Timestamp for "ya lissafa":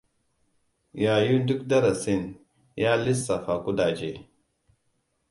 2.81-3.55